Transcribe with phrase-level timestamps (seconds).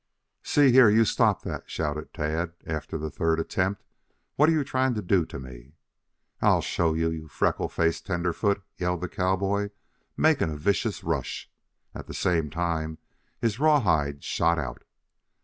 [0.41, 3.83] "See here, you stop that!" shouted Tad after the third attempt.
[4.35, 5.75] "What are you trying to do to me?"
[6.41, 9.69] "I'll show you, you freckle faced tenderfoot!" yelled the cowboy,
[10.17, 11.51] making a vicious rush.
[11.93, 12.97] At the same time
[13.39, 14.81] his rawhide shot out.